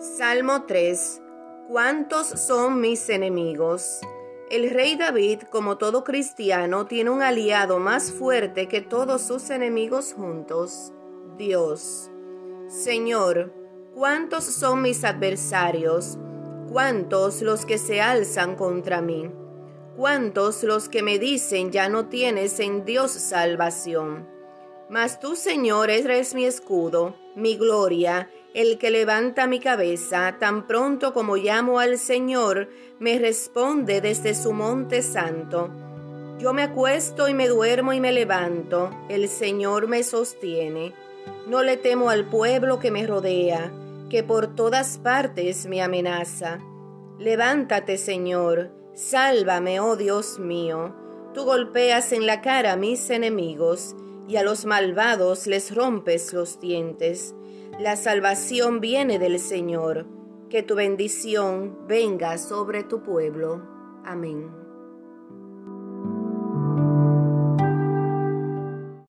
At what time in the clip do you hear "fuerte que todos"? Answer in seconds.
8.12-9.22